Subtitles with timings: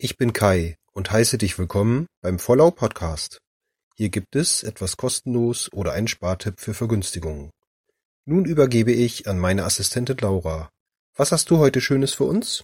[0.00, 3.40] Ich bin Kai und heiße dich willkommen beim Vollau Podcast.
[3.96, 7.50] Hier gibt es etwas kostenlos oder einen Spartipp für Vergünstigungen.
[8.24, 10.70] Nun übergebe ich an meine Assistentin Laura.
[11.16, 12.62] Was hast du heute Schönes für uns?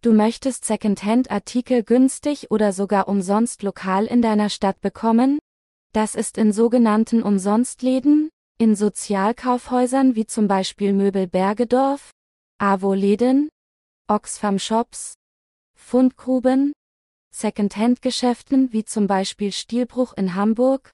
[0.00, 5.38] Du möchtest Secondhand-Artikel günstig oder sogar umsonst lokal in deiner Stadt bekommen?
[5.92, 12.10] Das ist in sogenannten Umsonstläden, in Sozialkaufhäusern wie zum Beispiel Möbel Bergedorf,
[12.56, 13.50] AWO-Läden,
[14.08, 15.12] Oxfam Shops,
[15.88, 16.72] Fundgruben,
[17.32, 20.90] Secondhand-Geschäften wie zum Beispiel Stilbruch in Hamburg,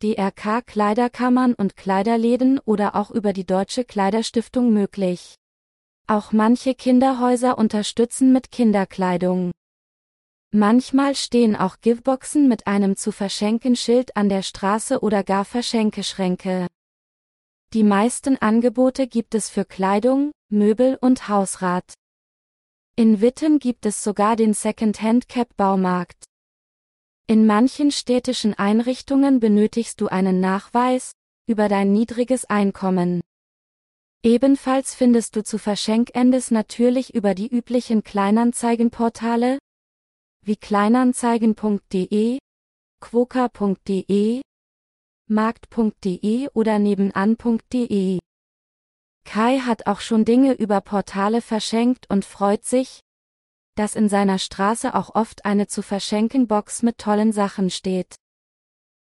[0.00, 5.34] DRK Kleiderkammern und Kleiderläden oder auch über die Deutsche Kleiderstiftung möglich.
[6.06, 9.50] Auch manche Kinderhäuser unterstützen mit Kinderkleidung.
[10.52, 16.68] Manchmal stehen auch Giveboxen mit einem zu verschenken Schild an der Straße oder gar Verschenkeschränke.
[17.72, 21.94] Die meisten Angebote gibt es für Kleidung, Möbel und Hausrat.
[22.98, 26.24] In Witten gibt es sogar den Second-Hand-Cap-Baumarkt.
[27.26, 31.12] In manchen städtischen Einrichtungen benötigst du einen Nachweis
[31.46, 33.20] über dein niedriges Einkommen.
[34.22, 39.58] Ebenfalls findest du zu Verschenkendes natürlich über die üblichen Kleinanzeigenportale
[40.42, 42.38] wie kleinanzeigen.de,
[43.00, 44.40] quoka.de,
[45.28, 48.20] markt.de oder nebenan.de.
[49.36, 53.02] Kai hat auch schon Dinge über Portale verschenkt und freut sich,
[53.74, 58.14] dass in seiner Straße auch oft eine zu verschenken Box mit tollen Sachen steht.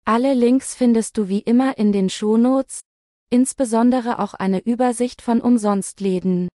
[0.06, 2.84] Alle Links findest du wie immer in den Shownotes,
[3.32, 6.48] insbesondere auch eine Übersicht von Umsonstläden.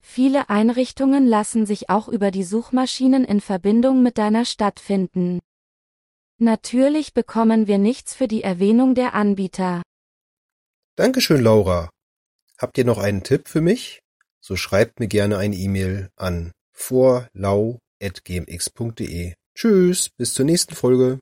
[0.00, 5.40] Viele Einrichtungen lassen sich auch über die Suchmaschinen in Verbindung mit deiner Stadt finden.
[6.38, 9.82] Natürlich bekommen wir nichts für die Erwähnung der Anbieter.
[10.96, 11.90] Dankeschön, Laura.
[12.64, 14.00] Habt ihr noch einen Tipp für mich?
[14.40, 19.34] So schreibt mir gerne eine E-Mail an vorlau.gmx.de.
[19.54, 21.18] Tschüss, bis zur nächsten Folge.